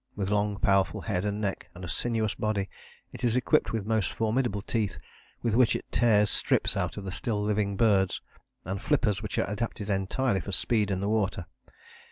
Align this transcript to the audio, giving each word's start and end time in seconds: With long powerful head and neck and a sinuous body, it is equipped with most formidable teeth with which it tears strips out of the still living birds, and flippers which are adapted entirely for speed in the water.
With 0.15 0.31
long 0.31 0.57
powerful 0.57 1.01
head 1.01 1.25
and 1.25 1.39
neck 1.39 1.69
and 1.75 1.85
a 1.85 1.87
sinuous 1.87 2.33
body, 2.33 2.69
it 3.13 3.23
is 3.23 3.35
equipped 3.35 3.71
with 3.71 3.85
most 3.85 4.11
formidable 4.11 4.63
teeth 4.63 4.97
with 5.43 5.53
which 5.53 5.75
it 5.75 5.85
tears 5.91 6.31
strips 6.31 6.75
out 6.75 6.97
of 6.97 7.05
the 7.05 7.11
still 7.11 7.43
living 7.43 7.77
birds, 7.77 8.19
and 8.65 8.81
flippers 8.81 9.21
which 9.21 9.37
are 9.37 9.47
adapted 9.47 9.91
entirely 9.91 10.39
for 10.41 10.53
speed 10.53 10.89
in 10.89 11.01
the 11.01 11.07
water. 11.07 11.45